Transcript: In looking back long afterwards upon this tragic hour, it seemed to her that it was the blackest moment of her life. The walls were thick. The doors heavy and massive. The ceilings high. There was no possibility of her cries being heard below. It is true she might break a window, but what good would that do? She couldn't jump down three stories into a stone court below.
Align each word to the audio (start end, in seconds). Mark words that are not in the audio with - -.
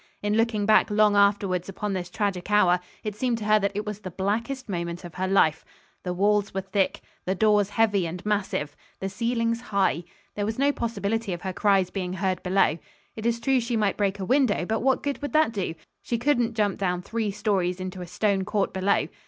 In 0.23 0.33
looking 0.35 0.65
back 0.65 0.89
long 0.89 1.15
afterwards 1.15 1.69
upon 1.69 1.93
this 1.93 2.09
tragic 2.09 2.49
hour, 2.49 2.79
it 3.03 3.15
seemed 3.15 3.37
to 3.37 3.45
her 3.45 3.59
that 3.59 3.73
it 3.75 3.85
was 3.85 3.99
the 3.99 4.09
blackest 4.09 4.67
moment 4.67 5.03
of 5.05 5.13
her 5.13 5.27
life. 5.27 5.63
The 6.01 6.11
walls 6.11 6.55
were 6.55 6.61
thick. 6.61 7.01
The 7.25 7.35
doors 7.35 7.69
heavy 7.69 8.07
and 8.07 8.25
massive. 8.25 8.75
The 8.99 9.09
ceilings 9.09 9.61
high. 9.61 10.05
There 10.35 10.43
was 10.47 10.57
no 10.57 10.71
possibility 10.71 11.33
of 11.33 11.43
her 11.43 11.53
cries 11.53 11.91
being 11.91 12.13
heard 12.13 12.41
below. 12.41 12.79
It 13.15 13.27
is 13.27 13.39
true 13.39 13.59
she 13.61 13.77
might 13.77 13.95
break 13.95 14.17
a 14.17 14.25
window, 14.25 14.65
but 14.65 14.79
what 14.81 15.03
good 15.03 15.21
would 15.21 15.33
that 15.33 15.51
do? 15.51 15.75
She 16.01 16.17
couldn't 16.17 16.55
jump 16.55 16.79
down 16.79 17.03
three 17.03 17.29
stories 17.29 17.79
into 17.79 18.01
a 18.01 18.07
stone 18.07 18.43
court 18.43 18.73
below. 18.73 19.07